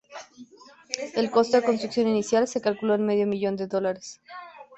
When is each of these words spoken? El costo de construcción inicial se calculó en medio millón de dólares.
El 1.13 1.29
costo 1.29 1.57
de 1.57 1.63
construcción 1.63 2.07
inicial 2.07 2.47
se 2.47 2.59
calculó 2.59 2.95
en 2.95 3.05
medio 3.05 3.27
millón 3.27 3.55
de 3.55 3.67
dólares. 3.67 4.19